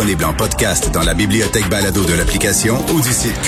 disponible 0.00 0.24
en 0.24 0.32
podcast 0.32 0.90
dans 0.94 1.02
la 1.02 1.12
bibliothèque 1.12 1.68
balado 1.68 2.02
de 2.06 2.14
l'application 2.14 2.74
ou 2.94 3.02
du 3.02 3.12
site. 3.12 3.38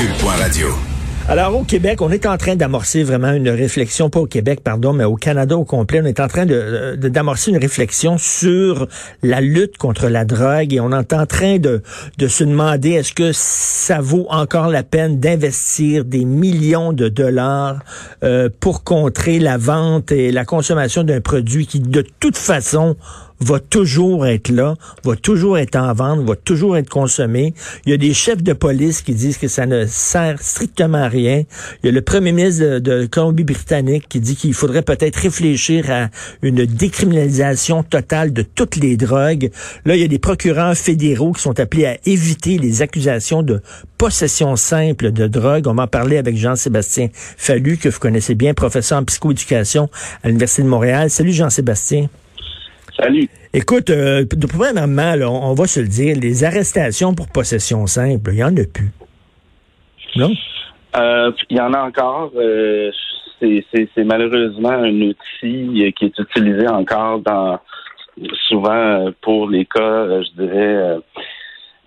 Alors, 1.29 1.57
au 1.57 1.65
Québec, 1.65 2.03
on 2.03 2.11
est 2.11 2.27
en 2.27 2.37
train 2.37 2.57
d'amorcer 2.57 3.05
vraiment 3.05 3.33
une 3.33 3.49
réflexion, 3.49 4.11
pas 4.11 4.21
au 4.21 4.27
Québec, 4.27 4.61
pardon, 4.63 4.93
mais 4.93 5.05
au 5.05 5.15
Canada 5.15 5.57
au 5.57 5.65
complet, 5.65 6.03
on 6.03 6.07
est 6.07 6.21
en 6.21 6.29
train 6.29 6.45
de, 6.45 6.95
d'amorcer 6.97 7.53
une 7.53 7.57
réflexion 7.57 8.19
sur 8.19 8.87
la 9.23 9.41
lutte 9.41 9.79
contre 9.79 10.09
la 10.09 10.27
drogue 10.27 10.75
et 10.75 10.81
on 10.81 10.93
est 10.93 11.13
en 11.15 11.25
train 11.25 11.59
de, 11.59 11.81
de 12.19 12.29
se 12.29 12.45
demander 12.45 12.91
est-ce 12.91 13.15
que 13.15 13.31
ça 13.33 14.01
vaut 14.01 14.27
encore 14.29 14.69
la 14.69 14.83
peine 14.83 15.21
d'investir 15.21 16.05
des 16.05 16.27
millions 16.27 16.93
de 16.93 17.09
dollars 17.09 17.79
euh, 18.25 18.51
pour 18.61 18.85
contrer 18.85 19.39
la 19.39 19.57
vente 19.57 20.13
et 20.13 20.33
la 20.33 20.45
consommation 20.45 21.03
d'un 21.03 21.21
produit 21.23 21.67
qui, 21.67 21.81
de 21.81 22.05
toute 22.21 22.37
façon, 22.37 22.97
va 23.43 23.61
toujours 23.61 24.27
être 24.27 24.49
là, 24.49 24.75
va 25.05 25.17
toujours 25.17 25.59
être 25.59 25.77
en 25.77 25.93
vente, 25.93 26.21
va 26.21 26.37
toujours 26.37 26.77
être 26.77 26.89
consommé. 26.89 27.55
Il 27.87 27.91
y 27.91 27.95
a 27.95 27.97
des 27.97 28.15
chefs 28.15 28.43
de 28.43 28.53
police 28.53 29.03
qui 29.03 29.15
disent 29.15 29.39
que 29.39 29.49
ça 29.49 29.67
ne 29.67 29.87
sert 29.87 30.41
strictement 30.41 30.99
à 30.99 31.09
rien. 31.09 31.43
Il 31.83 31.87
y 31.87 31.89
a 31.89 31.93
le 31.93 32.03
premier 32.03 32.33
ministre 32.33 32.79
de, 32.79 33.07
Colombie-Britannique 33.07 34.07
qui 34.09 34.21
dit 34.21 34.37
qu'il 34.37 34.55
faudrait 34.55 34.83
peut-être 34.83 35.17
réfléchir 35.17 35.91
à 35.91 36.09
une 36.43 36.65
décriminalisation 36.65 37.83
totale 37.83 38.33
de 38.33 38.43
toutes 38.43 38.77
les 38.77 38.97
drogues. 38.97 39.51
Là, 39.85 39.97
il 39.97 40.01
y 40.01 40.05
a 40.05 40.09
des 40.09 40.19
procureurs 40.19 40.77
fédéraux 40.77 41.33
qui 41.33 41.43
sont 41.43 41.59
appelés 41.59 41.87
à 41.87 41.97
éviter 42.07 42.59
les 42.59 42.83
accusations 42.83 43.43
de 43.43 43.61
possession 43.99 44.57
simple 44.57 45.13
de 45.13 45.27
drogue. 45.27 45.67
On 45.67 45.75
va 45.75 45.85
en 45.85 45.89
parler 45.89 46.17
avec 46.17 46.37
Jean-Sébastien 46.37 47.09
Fallu, 47.13 47.77
que 47.77 47.89
vous 47.89 47.99
connaissez 47.99 48.35
bien, 48.35 48.55
professeur 48.55 48.99
en 48.99 49.05
psychoéducation 49.05 49.89
à 50.23 50.29
l'Université 50.29 50.63
de 50.63 50.69
Montréal. 50.69 51.11
Salut 51.11 51.33
Jean-Sébastien. 51.33 52.09
Salut. 52.97 53.29
Écoute, 53.55 53.91
euh, 53.91 54.25
premièrement, 54.49 55.51
on 55.51 55.55
va 55.55 55.67
se 55.67 55.81
le 55.81 55.89
dire, 55.89 56.17
les 56.21 56.45
arrestations 56.45 57.15
pour 57.15 57.29
possession 57.29 57.87
simple, 57.87 58.31
il 58.33 58.37
n'y 58.37 58.45
en 58.45 58.57
a 58.57 58.65
plus. 58.65 58.91
Non? 60.17 60.31
Euh, 60.97 61.33
il 61.49 61.57
y 61.57 61.61
en 61.61 61.73
a 61.73 61.83
encore. 61.83 62.33
Euh, 62.37 62.91
c'est 63.41 64.05
malheureusement 64.05 64.71
un 64.71 65.01
outil 65.01 65.93
qui 65.97 66.05
est 66.05 66.19
utilisé 66.19 66.69
encore 66.69 67.21
dans 67.21 67.59
souvent 68.49 69.11
pour 69.21 69.49
les 69.49 69.65
cas, 69.65 70.23
je 70.23 70.43
dirais, 70.43 70.75
euh, 70.77 70.99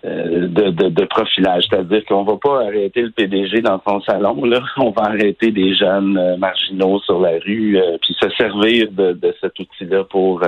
de, 0.06 0.70
de, 0.70 0.88
de, 0.88 1.04
profilage. 1.04 1.64
C'est-à-dire 1.68 2.04
qu'on 2.04 2.24
va 2.24 2.36
pas 2.36 2.64
arrêter 2.64 3.02
le 3.02 3.10
PDG 3.10 3.60
dans 3.60 3.80
son 3.86 4.00
salon, 4.02 4.44
là. 4.44 4.60
On 4.76 4.90
va 4.90 5.04
arrêter 5.04 5.50
des 5.50 5.74
jeunes 5.74 6.16
euh, 6.16 6.36
marginaux 6.36 7.00
sur 7.00 7.20
la 7.20 7.38
rue, 7.44 7.78
euh, 7.78 7.98
puis 8.00 8.14
se 8.20 8.28
servir 8.30 8.90
de, 8.92 9.12
de 9.12 9.34
cet 9.40 9.58
outil-là 9.58 10.04
pour 10.04 10.42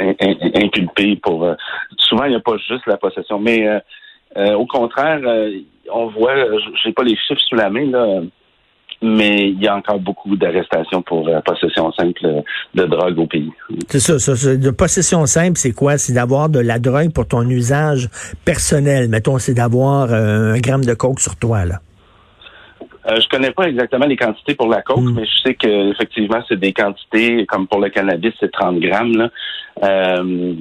inculper. 0.00 1.16
Pour 1.16 1.46
souvent, 1.98 2.24
il 2.24 2.30
n'y 2.30 2.36
a 2.36 2.40
pas 2.40 2.56
juste 2.56 2.86
la 2.86 2.96
possession, 2.96 3.38
mais 3.38 3.68
au 4.36 4.66
contraire, 4.66 5.20
on 5.92 6.06
voit, 6.06 6.34
j'ai 6.82 6.92
pas 6.92 7.04
les 7.04 7.16
chiffres 7.16 7.40
sous 7.40 7.54
la 7.54 7.70
main 7.70 7.88
là 7.88 8.22
mais 9.02 9.50
il 9.50 9.60
y 9.60 9.66
a 9.66 9.76
encore 9.76 9.98
beaucoup 9.98 10.36
d'arrestations 10.36 11.02
pour 11.02 11.28
euh, 11.28 11.40
possession 11.40 11.92
simple 11.92 12.42
de 12.74 12.84
drogue 12.84 13.18
au 13.18 13.26
pays. 13.26 13.50
C'est 13.88 13.98
ça, 13.98 14.18
ça, 14.18 14.56
de 14.56 14.70
possession 14.70 15.26
simple, 15.26 15.56
c'est 15.56 15.72
quoi? 15.72 15.98
C'est 15.98 16.12
d'avoir 16.12 16.48
de 16.48 16.60
la 16.60 16.78
drogue 16.78 17.12
pour 17.12 17.26
ton 17.26 17.42
usage 17.48 18.08
personnel. 18.44 19.08
Mettons, 19.08 19.38
c'est 19.38 19.54
d'avoir 19.54 20.12
euh, 20.12 20.54
un 20.54 20.58
gramme 20.60 20.84
de 20.84 20.94
coke 20.94 21.20
sur 21.20 21.36
toi, 21.36 21.64
là. 21.64 21.80
Euh, 23.04 23.18
je 23.20 23.28
connais 23.28 23.50
pas 23.50 23.64
exactement 23.64 24.06
les 24.06 24.16
quantités 24.16 24.54
pour 24.54 24.68
la 24.68 24.80
coke, 24.80 25.00
hmm. 25.00 25.14
mais 25.16 25.24
je 25.24 25.42
sais 25.42 25.54
que 25.54 25.90
effectivement 25.90 26.40
c'est 26.48 26.60
des 26.60 26.72
quantités 26.72 27.44
comme 27.46 27.66
pour 27.66 27.80
le 27.80 27.88
cannabis 27.88 28.32
c'est 28.38 28.52
30 28.52 28.78
grammes 28.78 29.16
là. 29.16 29.28
Euh, 29.82 30.54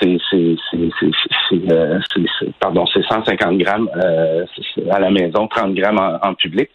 c'est 0.00 0.16
c'est 0.30 0.56
pardon 2.58 2.86
c'est 2.86 3.04
150 3.04 3.58
grammes 3.58 3.90
à 4.90 4.98
la 4.98 5.10
maison, 5.10 5.46
30 5.46 5.74
grammes 5.74 6.18
en 6.22 6.32
public. 6.32 6.70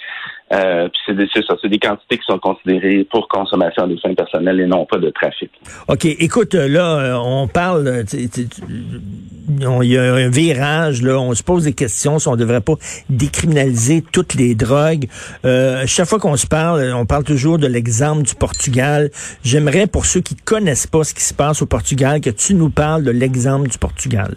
Euh, 0.51 0.89
c'est 1.05 1.15
des, 1.15 1.27
c'est 1.33 1.69
des 1.69 1.77
quantités 1.77 2.17
qui 2.17 2.23
sont 2.25 2.39
considérées 2.39 3.07
pour 3.09 3.27
consommation 3.27 3.85
des 3.87 3.97
fins 3.99 4.15
personnelles 4.15 4.59
et 4.59 4.65
non 4.65 4.85
pas 4.85 4.97
de 4.97 5.09
trafic. 5.11 5.51
OK. 5.87 6.05
Écoute, 6.05 6.55
là, 6.55 6.97
euh, 6.97 7.13
on 7.23 7.47
parle, 7.47 8.03
il 8.07 9.83
y 9.83 9.97
a 9.97 10.13
un 10.13 10.29
virage, 10.29 11.03
là, 11.03 11.19
on 11.19 11.33
se 11.33 11.43
pose 11.43 11.65
des 11.65 11.73
questions 11.73 12.17
si 12.17 12.27
on 12.27 12.31
ne 12.31 12.37
devrait 12.37 12.61
pas 12.61 12.75
décriminaliser 13.09 14.01
toutes 14.01 14.33
les 14.33 14.55
drogues. 14.55 15.07
Euh, 15.45 15.83
chaque 15.85 16.07
fois 16.07 16.19
qu'on 16.19 16.37
se 16.37 16.47
parle, 16.47 16.93
on 16.95 17.05
parle 17.05 17.23
toujours 17.23 17.59
de 17.59 17.67
l'exemple 17.67 18.23
du 18.23 18.33
Portugal. 18.33 19.11
J'aimerais, 19.43 19.85
pour 19.85 20.05
ceux 20.05 20.21
qui 20.21 20.35
connaissent 20.35 20.87
pas 20.87 21.03
ce 21.03 21.13
qui 21.13 21.23
se 21.23 21.33
passe 21.33 21.61
au 21.61 21.67
Portugal, 21.67 22.21
que 22.21 22.31
tu 22.31 22.55
nous 22.55 22.69
parles 22.69 23.03
de 23.03 23.11
l'exemple 23.11 23.69
du 23.69 23.77
Portugal. 23.77 24.33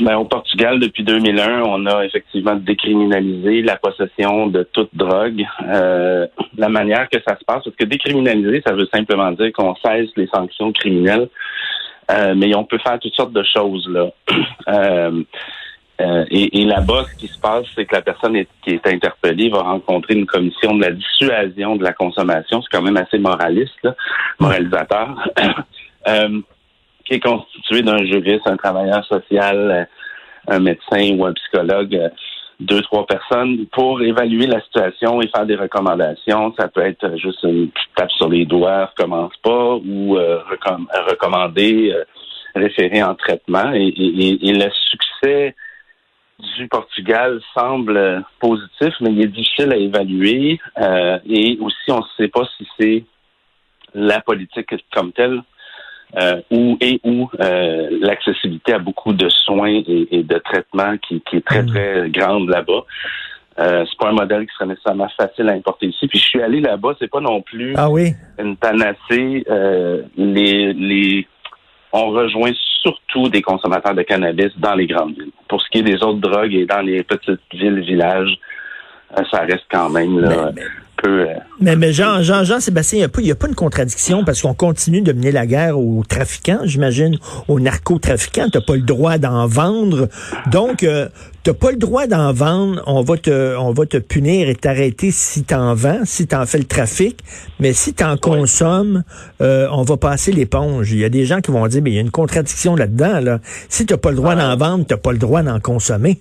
Ben, 0.00 0.16
au 0.16 0.24
Portugal, 0.24 0.78
depuis 0.78 1.04
2001, 1.04 1.62
on 1.62 1.86
a 1.86 2.04
effectivement 2.04 2.54
décriminalisé 2.54 3.62
la 3.62 3.76
possession 3.76 4.46
de 4.46 4.62
toute 4.62 4.90
drogue. 4.94 5.44
Euh, 5.64 6.26
la 6.56 6.68
manière 6.68 7.08
que 7.08 7.18
ça 7.26 7.36
se 7.38 7.44
passe, 7.44 7.64
parce 7.64 7.76
que 7.76 7.84
décriminaliser, 7.84 8.62
ça 8.66 8.74
veut 8.74 8.88
simplement 8.92 9.30
dire 9.32 9.52
qu'on 9.52 9.74
cesse 9.76 10.10
les 10.16 10.26
sanctions 10.26 10.72
criminelles, 10.72 11.28
euh, 12.10 12.34
mais 12.36 12.54
on 12.54 12.64
peut 12.64 12.78
faire 12.78 12.98
toutes 12.98 13.14
sortes 13.14 13.32
de 13.32 13.44
choses 13.44 13.88
là. 13.88 14.10
Euh, 14.68 15.22
euh, 16.00 16.24
et, 16.30 16.64
là-bas, 16.64 17.04
ce 17.10 17.16
qui 17.16 17.28
se 17.28 17.38
passe, 17.38 17.64
c'est 17.74 17.86
que 17.86 17.94
la 17.94 18.02
personne 18.02 18.36
qui 18.62 18.70
est 18.70 18.86
interpellée 18.86 19.48
va 19.48 19.62
rencontrer 19.62 20.14
une 20.14 20.26
commission 20.26 20.74
de 20.74 20.82
la 20.82 20.90
dissuasion 20.90 21.76
de 21.76 21.84
la 21.84 21.92
consommation. 21.92 22.60
C'est 22.60 22.76
quand 22.76 22.82
même 22.82 22.96
assez 22.96 23.18
moraliste, 23.18 23.72
là, 23.84 23.94
moralisateur. 24.40 25.16
qui 27.06 27.14
est 27.14 27.20
constitué 27.20 27.82
d'un 27.82 28.04
juriste, 28.04 28.46
un 28.46 28.56
travailleur 28.56 29.04
social, 29.06 29.70
euh, 29.70 30.54
un 30.54 30.58
médecin 30.58 31.16
ou 31.16 31.24
un 31.24 31.32
psychologue, 31.32 31.94
euh, 31.94 32.08
deux, 32.58 32.80
trois 32.82 33.06
personnes 33.06 33.66
pour 33.66 34.00
évaluer 34.02 34.46
la 34.46 34.60
situation 34.62 35.20
et 35.20 35.28
faire 35.28 35.46
des 35.46 35.56
recommandations. 35.56 36.54
Ça 36.58 36.68
peut 36.68 36.82
être 36.82 37.16
juste 37.16 37.42
une 37.42 37.68
petite 37.68 37.94
tape 37.94 38.10
sur 38.12 38.28
les 38.28 38.46
doigts, 38.46 38.86
recommence 38.86 39.36
pas, 39.42 39.74
ou 39.74 40.16
euh, 40.16 40.40
recommander, 41.08 41.94
référer 42.54 43.02
en 43.02 43.14
traitement. 43.14 43.72
Et, 43.74 43.92
le 43.98 44.70
succès 44.90 45.54
du 46.56 46.66
Portugal 46.68 47.40
semble 47.54 48.24
positif, 48.40 48.94
mais 49.00 49.12
il 49.12 49.22
est 49.22 49.28
difficile 49.28 49.72
à 49.72 49.76
évaluer. 49.76 50.58
et 51.28 51.58
aussi, 51.60 51.90
on 51.90 51.98
ne 51.98 52.02
sait 52.16 52.28
pas 52.28 52.48
si 52.56 52.66
c'est 52.80 53.04
la 53.94 54.20
politique 54.22 54.74
comme 54.94 55.12
telle 55.12 55.42
euh, 56.16 56.40
où 56.50 56.76
et 56.80 57.00
où 57.04 57.28
euh, 57.40 57.88
l'accessibilité 58.00 58.72
à 58.74 58.78
beaucoup 58.78 59.12
de 59.12 59.28
soins 59.28 59.82
et, 59.86 60.22
de 60.22 60.38
traitements 60.38 60.96
qui, 60.98 61.22
est 61.32 61.44
très, 61.44 61.62
mm. 61.62 61.66
très 61.66 62.10
grande 62.10 62.48
là-bas. 62.48 62.84
Euh, 63.58 63.84
c'est 63.88 63.98
pas 63.98 64.10
un 64.10 64.12
modèle 64.12 64.46
qui 64.46 64.54
serait 64.54 64.66
nécessairement 64.66 65.08
facile 65.16 65.48
à 65.48 65.52
importer 65.52 65.86
ici. 65.86 66.06
Puis 66.08 66.18
je 66.18 66.24
suis 66.24 66.42
allé 66.42 66.60
là-bas, 66.60 66.94
c'est 66.98 67.10
pas 67.10 67.20
non 67.20 67.40
plus 67.40 67.74
ah 67.76 67.88
oui? 67.88 68.12
une 68.38 68.56
panacée. 68.56 69.44
Euh, 69.48 70.02
les, 70.16 70.74
les, 70.74 71.26
on 71.92 72.10
rejoint 72.10 72.52
surtout 72.82 73.28
des 73.30 73.40
consommateurs 73.40 73.94
de 73.94 74.02
cannabis 74.02 74.52
dans 74.58 74.74
les 74.74 74.86
grandes 74.86 75.14
villes. 75.14 75.30
Pour 75.48 75.62
ce 75.62 75.70
qui 75.70 75.78
est 75.78 75.82
des 75.82 76.02
autres 76.02 76.20
drogues 76.20 76.52
et 76.52 76.66
dans 76.66 76.82
les 76.82 77.02
petites 77.02 77.40
villes, 77.52 77.80
villages, 77.80 78.38
ça 79.30 79.40
reste 79.40 79.64
quand 79.70 79.88
même 79.88 80.18
là, 80.20 80.30
euh, 80.30 80.52
mais, 80.54 80.62
mais 81.76 81.92
Jean, 81.92 82.22
Jean, 82.22 82.44
Jean 82.44 82.60
Sébastien, 82.60 82.96
il 82.98 83.24
n'y 83.24 83.30
a, 83.30 83.34
pas 83.34 83.48
une 83.48 83.54
contradiction 83.54 84.24
parce 84.24 84.40
qu'on 84.42 84.54
continue 84.54 85.02
de 85.02 85.12
mener 85.12 85.30
la 85.30 85.46
guerre 85.46 85.78
aux 85.78 86.02
trafiquants, 86.08 86.60
j'imagine, 86.64 87.18
aux 87.48 87.60
narcotrafiquants. 87.60 88.48
Tu 88.50 88.58
n'as 88.58 88.64
pas 88.64 88.76
le 88.76 88.82
droit 88.82 89.18
d'en 89.18 89.46
vendre. 89.46 90.08
Donc, 90.50 90.82
euh, 90.82 91.08
tu 91.44 91.50
n'as 91.50 91.54
pas 91.54 91.70
le 91.70 91.76
droit 91.76 92.06
d'en 92.06 92.32
vendre. 92.32 92.82
On 92.86 93.02
va 93.02 93.16
te, 93.18 93.56
on 93.56 93.72
va 93.72 93.86
te 93.86 93.98
punir 93.98 94.48
et 94.48 94.54
t'arrêter 94.54 95.10
si 95.10 95.44
tu 95.44 95.54
en 95.54 95.74
vends, 95.74 96.00
si 96.04 96.26
tu 96.26 96.34
en 96.34 96.46
fais 96.46 96.58
le 96.58 96.64
trafic. 96.64 97.22
Mais 97.60 97.72
si 97.72 97.94
tu 97.94 98.02
en 98.02 98.16
consommes, 98.16 99.04
euh, 99.42 99.68
on 99.72 99.82
va 99.82 99.96
passer 99.96 100.32
l'éponge. 100.32 100.92
Il 100.92 100.98
y 100.98 101.04
a 101.04 101.10
des 101.10 101.26
gens 101.26 101.40
qui 101.40 101.50
vont 101.50 101.66
dire, 101.66 101.82
mais 101.82 101.90
il 101.90 101.94
y 101.94 101.98
a 101.98 102.02
une 102.02 102.10
contradiction 102.10 102.74
là-dedans. 102.74 103.20
Là. 103.20 103.40
Si 103.68 103.86
tu 103.86 103.92
n'as 103.92 103.98
pas 103.98 104.10
le 104.10 104.16
droit 104.16 104.32
ah. 104.32 104.56
d'en 104.56 104.56
vendre, 104.56 104.86
tu 104.86 104.94
n'as 104.94 104.98
pas 104.98 105.12
le 105.12 105.18
droit 105.18 105.42
d'en 105.42 105.60
consommer. 105.60 106.20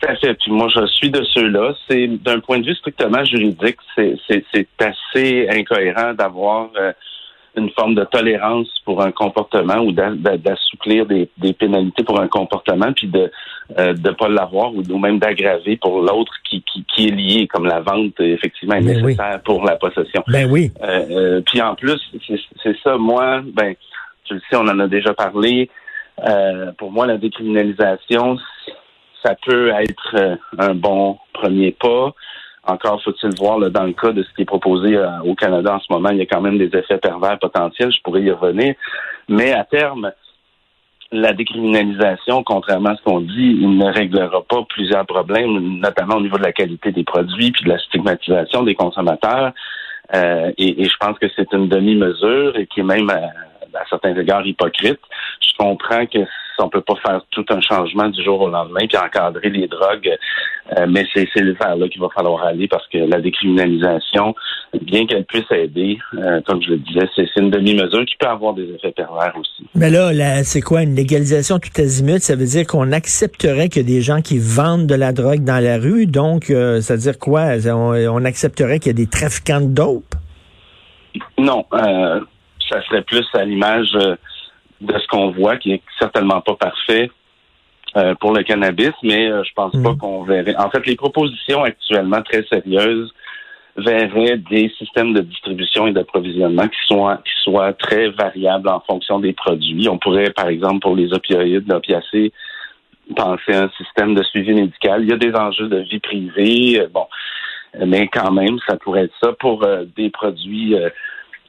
Tout 0.00 0.06
à 0.08 0.16
fait. 0.16 0.34
Puis 0.34 0.50
moi, 0.50 0.68
je 0.74 0.86
suis 0.86 1.10
de 1.10 1.22
ceux-là. 1.22 1.74
C'est 1.88 2.06
d'un 2.06 2.40
point 2.40 2.58
de 2.58 2.66
vue 2.66 2.74
strictement 2.74 3.24
juridique, 3.24 3.76
c'est 3.96 4.66
assez 4.78 5.48
incohérent 5.50 6.14
d'avoir 6.14 6.70
euh, 6.78 6.92
une 7.56 7.70
forme 7.70 7.94
de 7.94 8.04
tolérance 8.04 8.68
pour 8.84 9.02
un 9.02 9.10
comportement 9.10 9.78
ou 9.78 9.92
d'assouplir 9.92 11.06
des, 11.06 11.28
des, 11.38 11.52
pénalités 11.52 12.04
pour 12.04 12.20
un 12.20 12.28
comportement, 12.28 12.92
puis 12.92 13.08
de 13.08 13.30
euh, 13.78 13.92
de 13.92 14.10
pas 14.10 14.28
l'avoir 14.28 14.72
ou, 14.74 14.98
même 14.98 15.18
d'aggraver 15.18 15.76
pour 15.76 16.00
l'autre 16.00 16.32
qui, 16.48 16.62
qui, 16.62 16.84
qui, 16.84 17.08
est 17.08 17.12
lié, 17.12 17.46
comme 17.46 17.66
la 17.66 17.80
vente 17.80 18.18
effectivement 18.20 18.76
est 18.76 18.82
ben 18.82 19.02
nécessaire 19.02 19.40
pour 19.44 19.64
la 19.64 19.76
possession. 19.76 20.22
Ben 20.28 20.50
oui. 20.50 20.72
Euh, 20.82 21.04
euh 21.10 21.40
puis 21.44 21.60
en 21.60 21.74
plus, 21.74 22.00
c'est 22.62 22.76
ça. 22.82 22.96
Moi, 22.96 23.42
ben 23.52 23.74
tu 24.24 24.34
le 24.34 24.40
sais, 24.48 24.56
on 24.56 24.68
en 24.68 24.78
a 24.78 24.88
déjà 24.88 25.12
parlé. 25.14 25.68
Euh, 26.26 26.72
pour 26.78 26.92
moi, 26.92 27.06
la 27.06 27.16
décriminalisation, 27.16 28.36
ça 29.24 29.34
peut 29.46 29.70
être 29.70 30.14
euh, 30.14 30.36
un 30.58 30.74
bon 30.74 31.18
premier 31.32 31.72
pas. 31.72 32.12
Encore 32.64 33.02
faut-il 33.02 33.30
voir 33.38 33.58
dans 33.58 33.84
le 33.84 33.92
cas 33.92 34.12
de 34.12 34.22
ce 34.22 34.28
qui 34.34 34.42
est 34.42 34.46
proposé 34.46 34.96
euh, 34.96 35.08
au 35.24 35.34
Canada 35.34 35.74
en 35.74 35.80
ce 35.80 35.92
moment, 35.92 36.10
il 36.10 36.18
y 36.18 36.22
a 36.22 36.26
quand 36.26 36.40
même 36.40 36.58
des 36.58 36.70
effets 36.76 36.98
pervers 36.98 37.38
potentiels. 37.38 37.92
Je 37.92 38.00
pourrais 38.02 38.22
y 38.22 38.30
revenir. 38.30 38.74
Mais 39.28 39.52
à 39.52 39.64
terme, 39.64 40.12
la 41.12 41.32
décriminalisation, 41.32 42.42
contrairement 42.44 42.90
à 42.90 42.96
ce 42.96 43.02
qu'on 43.02 43.20
dit, 43.20 43.58
il 43.60 43.76
ne 43.76 43.86
réglera 43.86 44.42
pas 44.42 44.62
plusieurs 44.68 45.06
problèmes, 45.06 45.80
notamment 45.80 46.16
au 46.16 46.20
niveau 46.20 46.36
de 46.36 46.44
la 46.44 46.52
qualité 46.52 46.92
des 46.92 47.04
produits 47.04 47.50
puis 47.50 47.64
de 47.64 47.70
la 47.70 47.78
stigmatisation 47.78 48.62
des 48.62 48.74
consommateurs. 48.74 49.52
Euh, 50.14 50.52
et, 50.58 50.84
je 50.84 50.96
pense 50.98 51.18
que 51.18 51.26
c'est 51.36 51.52
une 51.52 51.68
demi-mesure 51.68 52.56
et 52.56 52.66
qui 52.66 52.80
est 52.80 52.84
même 52.84 53.10
à, 53.10 53.30
à 53.78 53.84
certains 53.88 54.16
égards 54.16 54.46
hypocrite. 54.46 55.00
Je 55.40 55.52
comprends 55.58 56.06
que 56.06 56.18
on 56.60 56.68
peut 56.68 56.80
pas 56.80 56.96
faire 56.96 57.20
tout 57.30 57.44
un 57.50 57.60
changement 57.60 58.08
du 58.08 58.22
jour 58.22 58.40
au 58.40 58.48
lendemain 58.48 58.86
puis 58.86 58.98
encadrer 58.98 59.50
les 59.50 59.66
drogues, 59.66 60.16
euh, 60.76 60.86
mais 60.88 61.06
c'est 61.14 61.26
vers 61.34 61.76
là 61.76 61.88
qu'il 61.88 62.00
va 62.00 62.08
falloir 62.14 62.44
aller 62.44 62.68
parce 62.68 62.86
que 62.88 62.98
la 62.98 63.20
décriminalisation, 63.20 64.34
bien 64.82 65.06
qu'elle 65.06 65.24
puisse 65.24 65.50
aider, 65.50 65.98
euh, 66.14 66.40
comme 66.46 66.62
je 66.62 66.70
le 66.70 66.78
disais, 66.78 67.08
c'est 67.16 67.26
une 67.36 67.50
demi-mesure 67.50 68.04
qui 68.04 68.16
peut 68.16 68.28
avoir 68.28 68.54
des 68.54 68.70
effets 68.74 68.92
pervers 68.92 69.32
aussi. 69.38 69.66
Mais 69.74 69.90
là, 69.90 70.44
c'est 70.44 70.60
quoi 70.60 70.82
une 70.82 70.94
légalisation 70.94 71.58
tout 71.58 71.70
azimut? 71.80 72.20
Ça 72.20 72.36
veut 72.36 72.46
dire 72.46 72.66
qu'on 72.66 72.92
accepterait 72.92 73.68
que 73.68 73.80
des 73.80 74.00
gens 74.00 74.22
qui 74.22 74.38
vendent 74.38 74.86
de 74.86 74.94
la 74.94 75.12
drogue 75.12 75.44
dans 75.44 75.62
la 75.62 75.78
rue, 75.78 76.06
donc 76.06 76.50
euh, 76.50 76.80
ça 76.80 76.94
veut 76.94 77.00
dire 77.00 77.18
quoi? 77.18 77.56
On, 77.66 78.24
accepterait 78.24 78.78
qu'il 78.78 78.88
y 78.88 78.94
a 78.94 78.98
des 79.04 79.06
trafiquants 79.08 79.60
de 79.60 79.72
dope? 79.72 80.14
Non, 81.38 81.64
ça 81.72 82.82
serait 82.86 83.02
plus 83.02 83.26
à 83.32 83.44
l'image 83.44 83.96
de 84.80 84.98
ce 84.98 85.06
qu'on 85.08 85.30
voit, 85.30 85.56
qui 85.56 85.72
est 85.72 85.82
certainement 85.98 86.40
pas 86.40 86.54
parfait 86.54 87.10
euh, 87.96 88.14
pour 88.20 88.32
le 88.32 88.42
cannabis, 88.44 88.92
mais 89.02 89.28
euh, 89.28 89.42
je 89.42 89.50
pense 89.54 89.72
pas 89.72 89.92
mm. 89.92 89.98
qu'on 89.98 90.22
verrait. 90.22 90.56
En 90.56 90.70
fait, 90.70 90.86
les 90.86 90.96
propositions 90.96 91.64
actuellement 91.64 92.22
très 92.22 92.44
sérieuses 92.44 93.12
verraient 93.76 94.36
des 94.36 94.72
systèmes 94.78 95.12
de 95.12 95.22
distribution 95.22 95.86
et 95.86 95.92
d'approvisionnement 95.92 96.68
qui 96.68 96.78
soient 96.86 97.16
qui 97.16 97.32
soient 97.42 97.72
très 97.72 98.08
variables 98.10 98.68
en 98.68 98.80
fonction 98.80 99.18
des 99.18 99.32
produits. 99.32 99.88
On 99.88 99.98
pourrait, 99.98 100.30
par 100.30 100.48
exemple, 100.48 100.80
pour 100.80 100.94
les 100.94 101.12
opioïdes, 101.12 101.68
l'opiacé, 101.68 102.32
penser 103.16 103.54
à 103.54 103.64
un 103.64 103.70
système 103.70 104.14
de 104.14 104.22
suivi 104.22 104.52
médical. 104.52 105.02
Il 105.02 105.10
y 105.10 105.12
a 105.12 105.16
des 105.16 105.34
enjeux 105.34 105.68
de 105.68 105.78
vie 105.78 106.00
privée, 106.00 106.80
euh, 106.80 106.88
bon, 106.92 107.06
mais 107.84 108.06
quand 108.08 108.30
même, 108.30 108.58
ça 108.68 108.76
pourrait 108.76 109.04
être 109.04 109.14
ça 109.20 109.32
pour 109.32 109.66
des 109.96 110.10
produits 110.10 110.76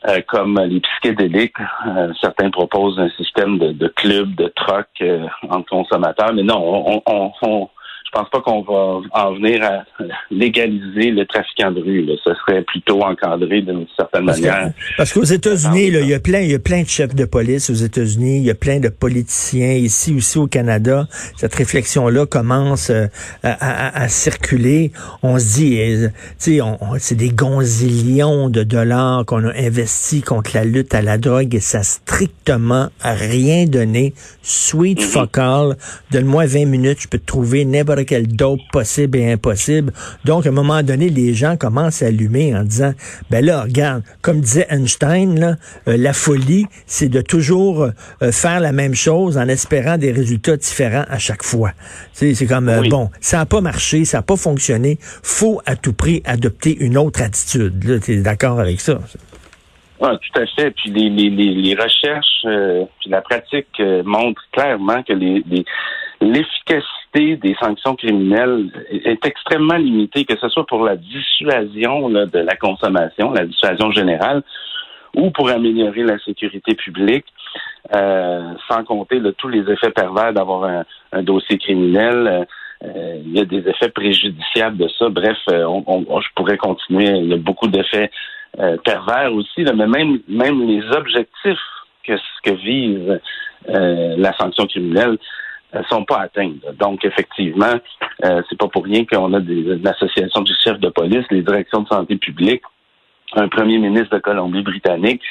euh, 0.08 0.22
comme 0.28 0.60
les 0.60 0.80
psychédéliques. 0.80 1.60
Euh, 1.88 2.12
certains 2.20 2.50
proposent 2.50 3.00
un 3.00 3.10
système 3.12 3.58
de, 3.60 3.72
de 3.72 3.88
club, 3.88 4.36
de 4.36 4.48
troc 4.48 4.88
euh, 5.02 5.28
entre 5.50 5.70
consommateurs, 5.70 6.34
mais 6.34 6.44
non, 6.44 6.58
on, 6.58 7.02
on, 7.06 7.32
on 7.42 7.70
je 8.14 8.20
pense 8.20 8.30
pas 8.30 8.42
qu'on 8.42 8.62
va 8.62 9.00
en 9.14 9.34
venir 9.36 9.64
à 9.64 9.84
légaliser 10.30 11.12
le 11.12 11.26
trafiquant 11.26 11.72
de 11.72 11.82
rue. 11.82 12.04
Là. 12.04 12.16
Ce 12.26 12.34
serait 12.34 12.62
plutôt 12.64 13.02
encadré 13.02 13.62
d'une 13.62 13.86
certaine 13.96 14.26
manière. 14.26 14.72
parce 14.98 15.14
qu'aux 15.14 15.24
États-Unis, 15.24 15.88
il 15.88 16.10
y 16.10 16.14
a 16.14 16.20
plein, 16.20 16.42
il 16.42 16.52
y 16.52 16.56
a 16.56 16.60
plein 16.60 16.82
de 16.82 16.88
chefs 16.90 17.16
de 17.16 17.24
police 17.24 17.70
aux 17.70 17.74
États-Unis, 17.76 18.38
il 18.38 18.44
y 18.44 18.50
a 18.50 18.56
plein 18.56 18.80
de 18.80 18.90
politiciens 18.90 19.74
ici 19.74 20.14
aussi 20.14 20.38
au 20.38 20.48
Canada. 20.48 21.08
Cette 21.38 21.56
réflexion-là 21.56 22.26
commence 22.26 22.90
euh, 22.90 23.08
à, 23.44 24.10
circuler. 24.10 24.92
On 25.24 25.40
se 25.40 25.56
dit, 25.56 25.80
euh, 25.80 26.10
tu 26.38 26.58
sais, 26.58 26.60
c'est 27.00 27.16
des 27.16 27.30
gonzillions 27.30 28.50
de 28.50 28.64
dollars 28.64 29.24
qu'on 29.26 29.48
a 29.48 29.54
investis 29.56 30.22
contre 30.22 30.52
la 30.54 30.66
lutte 30.66 30.94
à 30.94 31.02
la 31.02 31.18
drogue 31.18 31.56
et 31.56 31.62
ça 31.62 31.80
a 31.80 31.84
strictement 31.84 32.90
rien 33.02 33.68
donné. 33.68 34.14
Sweet 34.42 35.00
mm 35.00 35.12
fuck 35.12 35.38
all. 35.38 35.78
Donne-moi 36.12 36.46
20 36.46 36.66
minutes, 36.66 37.00
je 37.02 37.08
peux 37.08 37.18
te 37.18 37.26
trouver 37.26 37.64
n'importe 37.64 38.01
quel 38.06 38.28
dope 38.28 38.62
possible 38.72 39.18
et 39.18 39.32
impossible. 39.32 39.94
Donc, 40.26 40.46
à 40.46 40.50
un 40.50 40.54
moment 40.54 40.84
donné, 40.84 41.10
les 41.10 41.34
gens 41.34 41.58
commencent 41.58 42.02
à 42.02 42.08
allumer 42.08 42.56
en 42.56 42.64
disant, 42.64 42.94
ben 43.30 43.44
là, 43.44 43.64
regarde, 43.64 44.04
comme 44.22 44.42
disait 44.42 44.68
Einstein, 44.70 45.40
là, 45.40 45.56
euh, 45.88 45.98
la 45.98 46.14
folie, 46.14 46.66
c'est 46.86 47.10
de 47.10 47.22
toujours 47.22 47.84
euh, 47.84 48.32
faire 48.32 48.60
la 48.60 48.72
même 48.72 48.96
chose 48.96 49.38
en 49.38 49.48
espérant 49.48 49.98
des 49.98 50.12
résultats 50.12 50.58
différents 50.58 51.06
à 51.10 51.18
chaque 51.18 51.44
fois. 51.44 51.72
C'est 52.14 52.48
comme, 52.48 52.70
euh, 52.70 52.84
bon, 52.90 53.10
ça 53.20 53.38
n'a 53.38 53.46
pas 53.46 53.62
marché, 53.62 54.06
ça 54.06 54.18
n'a 54.18 54.22
pas 54.24 54.38
fonctionné, 54.38 54.98
faut 55.02 55.62
à 55.66 55.76
tout 55.76 55.94
prix 55.94 56.22
adopter 56.26 56.78
une 56.80 56.98
autre 56.98 57.22
attitude. 57.22 58.02
Tu 58.04 58.14
es 58.14 58.22
d'accord 58.22 58.60
avec 58.60 58.80
ça? 58.80 59.00
Oui, 60.00 60.10
tout 60.10 60.40
à 60.40 60.46
fait. 60.48 60.72
Puis 60.72 60.90
les, 60.92 61.10
les, 61.10 61.30
les 61.30 61.76
recherches, 61.76 62.46
puis 63.00 63.10
la 63.10 63.22
pratique 63.22 63.82
montrent 64.04 64.42
clairement 64.52 65.04
que 65.04 65.14
les, 65.14 65.44
l'efficacité 66.22 67.36
des 67.38 67.56
sanctions 67.60 67.96
criminelles 67.96 68.70
est 68.92 69.26
extrêmement 69.26 69.76
limitée, 69.76 70.24
que 70.24 70.38
ce 70.38 70.48
soit 70.50 70.66
pour 70.66 70.86
la 70.86 70.96
dissuasion 70.96 72.10
de 72.10 72.40
la 72.40 72.56
consommation, 72.56 73.32
la 73.32 73.46
dissuasion 73.46 73.92
générale, 73.92 74.44
ou 75.16 75.32
pour 75.32 75.50
améliorer 75.50 76.04
la 76.04 76.18
sécurité 76.20 76.76
publique, 76.76 77.26
euh, 77.94 78.54
sans 78.70 78.84
compter 78.84 79.20
tous 79.38 79.50
les 79.50 79.70
effets 79.70 79.90
pervers 79.90 80.32
d'avoir 80.32 80.86
un, 81.12 81.24
dossier 81.24 81.58
criminel. 81.58 82.48
Euh, 82.84 83.22
il 83.26 83.38
y 83.38 83.42
a 83.42 83.46
des 83.46 83.68
effets 83.68 83.90
préjudiciables 83.90 84.78
de 84.78 84.88
ça. 84.88 85.10
Bref, 85.10 85.38
euh, 85.50 85.66
je 85.88 86.28
pourrais 86.36 86.58
continuer. 86.58 87.10
Il 87.10 87.28
y 87.28 87.34
a 87.34 87.38
beaucoup 87.38 87.68
d'effets 87.68 88.10
pervers 88.84 89.34
aussi, 89.34 89.64
mais 89.64 89.88
même, 89.88 90.20
même 90.28 90.68
les 90.68 90.84
objectifs 90.96 91.60
que, 92.04 92.14
que 92.44 92.52
vise 92.52 93.20
la 93.68 94.34
sanction 94.38 94.66
criminelle 94.66 95.18
ne 95.74 95.84
sont 95.84 96.04
pas 96.04 96.20
atteintes. 96.20 96.66
Donc, 96.80 97.04
effectivement, 97.06 97.76
euh, 98.26 98.42
c'est 98.50 98.58
pas 98.58 98.68
pour 98.68 98.84
rien 98.84 99.06
qu'on 99.06 99.34
a 99.34 99.40
des, 99.40 99.80
associations 99.86 100.42
du 100.42 100.54
chef 100.64 100.80
de 100.80 100.90
police, 100.90 101.26
les 101.32 101.42
directions 101.42 101.82
de 101.82 101.88
santé 101.88 102.16
publique, 102.18 102.62
un 103.34 103.48
premier 103.48 103.78
ministre 103.78 104.16
de 104.16 104.22
Colombie-Britannique, 104.22 105.22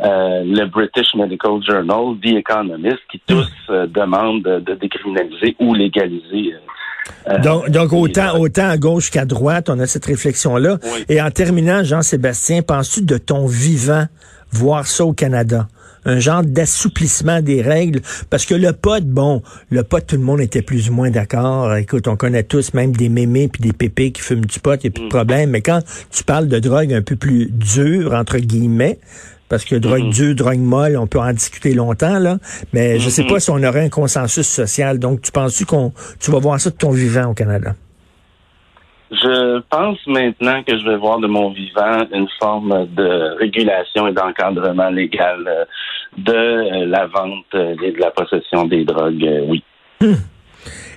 euh, 0.00 0.42
le 0.44 0.66
British 0.66 1.14
Medical 1.14 1.60
Journal, 1.68 2.16
The 2.22 2.38
Economist, 2.38 3.00
qui 3.10 3.20
tous 3.26 3.50
euh, 3.68 3.86
demandent 3.86 4.42
de, 4.42 4.74
décriminaliser 4.74 5.54
ou 5.60 5.74
légaliser. 5.74 6.54
Euh, 7.28 7.38
donc, 7.40 7.68
donc 7.68 7.92
autant, 7.92 8.38
autant 8.38 8.68
à 8.68 8.78
gauche 8.78 9.10
qu'à 9.10 9.26
droite, 9.26 9.68
on 9.68 9.78
a 9.80 9.86
cette 9.86 10.06
réflexion-là. 10.06 10.78
Et 11.08 11.20
en 11.20 11.30
terminant, 11.30 11.82
Jean-Sébastien, 11.82 12.62
penses-tu 12.62 13.02
de 13.02 13.18
ton 13.18 13.46
vivant 13.46 14.04
voir 14.50 14.86
ça 14.86 15.04
au 15.04 15.12
Canada? 15.12 15.66
Un 16.04 16.18
genre 16.18 16.42
d'assouplissement 16.42 17.40
des 17.40 17.62
règles, 17.62 18.00
parce 18.30 18.44
que 18.44 18.54
le 18.54 18.72
pot, 18.72 19.04
bon, 19.04 19.42
le 19.70 19.82
pot, 19.82 20.04
tout 20.04 20.16
le 20.16 20.22
monde 20.22 20.40
était 20.40 20.62
plus 20.62 20.90
ou 20.90 20.94
moins 20.94 21.10
d'accord. 21.10 21.74
Écoute, 21.76 22.08
on 22.08 22.16
connaît 22.16 22.42
tous 22.42 22.74
même 22.74 22.92
des 22.92 23.08
mémés 23.08 23.48
puis 23.48 23.62
des 23.62 23.72
pépés 23.72 24.12
qui 24.12 24.22
fument 24.22 24.44
du 24.44 24.60
pot, 24.60 24.82
il 24.82 24.86
n'y 24.86 24.88
a 24.88 24.90
plus 24.90 25.02
de 25.02 25.06
mm. 25.06 25.10
problème. 25.10 25.50
Mais 25.50 25.60
quand 25.60 25.80
tu 26.10 26.24
parles 26.24 26.48
de 26.48 26.58
drogue 26.58 26.92
un 26.92 27.02
peu 27.02 27.16
plus 27.16 27.46
dure, 27.50 28.14
entre 28.14 28.38
guillemets, 28.38 28.98
parce 29.48 29.64
que 29.64 29.76
drogue 29.76 30.04
mm-hmm. 30.04 30.14
dure, 30.14 30.34
drogue 30.34 30.58
molle, 30.58 30.96
on 30.96 31.06
peut 31.06 31.20
en 31.20 31.32
discuter 31.32 31.74
longtemps, 31.74 32.18
là. 32.18 32.38
Mais 32.72 32.98
je 32.98 33.10
sais 33.10 33.22
mm-hmm. 33.22 33.28
pas 33.28 33.40
si 33.40 33.50
on 33.50 33.62
aurait 33.62 33.84
un 33.84 33.90
consensus 33.90 34.46
social. 34.46 34.98
Donc, 34.98 35.22
tu 35.22 35.30
penses-tu 35.30 35.66
qu'on 35.66 35.92
tu 36.18 36.30
vas 36.30 36.38
voir 36.38 36.60
ça 36.60 36.70
de 36.70 36.76
ton 36.76 36.90
vivant 36.90 37.26
au 37.26 37.34
Canada? 37.34 37.74
Je 39.12 39.60
pense 39.68 39.98
maintenant 40.06 40.62
que 40.62 40.78
je 40.78 40.84
vais 40.88 40.96
voir 40.96 41.18
de 41.18 41.26
mon 41.26 41.50
vivant 41.50 42.06
une 42.12 42.28
forme 42.40 42.86
de 42.94 43.36
régulation 43.38 44.06
et 44.06 44.12
d'encadrement 44.12 44.88
légal 44.88 45.44
euh, 45.46 45.64
de 46.16 46.32
euh, 46.32 46.86
la 46.86 47.06
vente 47.08 47.54
et 47.54 47.92
de 47.92 48.00
la 48.00 48.10
possession 48.10 48.64
des 48.64 48.84
drogues, 48.84 49.24
euh, 49.24 49.44
oui. 49.48 49.62
Hmm. 50.00 50.14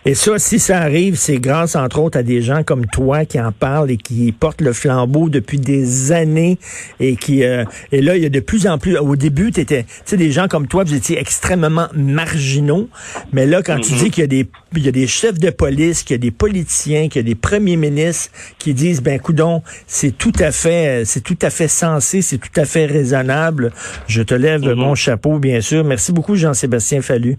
Et 0.08 0.14
ça, 0.14 0.38
si 0.38 0.60
ça 0.60 0.82
arrive, 0.82 1.16
c'est 1.16 1.40
grâce, 1.40 1.76
entre 1.76 2.00
autres, 2.00 2.20
à 2.20 2.24
des 2.24 2.44
gens 2.44 2.64
comme 2.64 2.86
toi 2.86 3.26
qui 3.26 3.40
en 3.40 3.52
parlent 3.52 3.90
et 3.90 3.98
qui 3.98 4.32
portent 4.32 4.62
le 4.62 4.72
flambeau 4.72 5.30
depuis 5.30 5.58
des 5.58 6.12
années 6.12 6.60
et 7.00 7.16
qui 7.16 7.44
euh, 7.44 7.66
et 7.92 8.02
là, 8.02 8.16
il 8.16 8.22
y 8.22 8.26
a 8.28 8.30
de 8.30 8.40
plus 8.40 8.68
en 8.68 8.78
plus. 8.78 8.98
Au 8.98 9.16
début, 9.16 9.52
tu 9.52 9.62
étais, 9.62 9.84
tu 9.84 9.90
sais, 10.06 10.18
des 10.18 10.32
gens 10.32 10.48
comme 10.48 10.68
toi, 10.68 10.84
vous 10.84 10.94
étiez 10.94 11.18
extrêmement 11.18 11.88
marginaux, 11.96 12.88
mais 13.34 13.48
là, 13.48 13.64
quand 13.64 13.80
tu 13.80 13.94
mm-hmm. 13.94 13.98
dis 13.98 14.10
qu'il 14.12 14.22
y 14.22 14.26
a 14.26 14.28
des 14.28 14.48
il 14.76 14.86
y 14.86 14.90
a 14.90 14.92
des 14.92 15.08
chefs 15.08 15.40
de 15.40 15.50
police, 15.50 16.04
qu'il 16.04 16.16
y 16.16 16.20
a 16.20 16.22
des 16.22 16.32
politiciens, 16.32 17.08
qu'il 17.08 17.22
y 17.22 17.26
a 17.26 17.28
des 17.28 17.36
premiers 17.36 17.78
ministres 17.78 18.30
qui 18.60 18.76
disent 18.76 19.02
ben 19.02 19.20
coudon, 19.20 19.64
c'est 19.88 20.16
tout 20.16 20.34
à 20.38 20.52
fait 20.52 21.04
c'est 21.06 21.22
tout 21.22 21.40
à 21.42 21.50
fait 21.50 21.68
sensé, 21.68 22.22
c'est 22.22 22.38
tout 22.38 22.60
à 22.60 22.66
fait 22.66 22.86
raisonnable. 22.86 23.72
Je 24.08 24.22
te 24.22 24.36
lève 24.36 24.62
mm-hmm. 24.62 24.76
mon 24.76 24.94
chapeau 24.94 25.40
bien 25.40 25.62
sûr. 25.62 25.84
Merci 25.84 26.12
beaucoup 26.12 26.36
Jean-Sébastien 26.36 27.02
Fallu. 27.02 27.38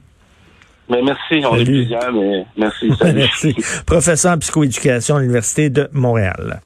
Mais 0.88 1.02
merci, 1.02 1.44
on 1.44 1.56
est 1.56 1.64
plusieurs, 1.64 2.12
mais 2.12 2.46
merci. 2.56 2.90
merci. 3.14 3.54
Professeur 3.86 4.34
en 4.34 4.38
psychoéducation 4.38 5.16
à 5.16 5.20
l'Université 5.20 5.70
de 5.70 5.88
Montréal. 5.92 6.60